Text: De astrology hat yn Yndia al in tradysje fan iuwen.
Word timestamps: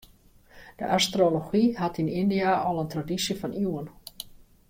De 0.79 0.85
astrology 0.97 1.63
hat 1.81 1.99
yn 2.03 2.11
Yndia 2.21 2.51
al 2.69 2.81
in 2.83 2.91
tradysje 2.93 3.35
fan 3.41 3.57
iuwen. 3.63 3.87